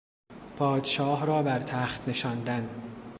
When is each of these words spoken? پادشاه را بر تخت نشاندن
پادشاه 0.57 1.25
را 1.25 1.43
بر 1.43 1.59
تخت 1.59 2.09
نشاندن 2.09 2.69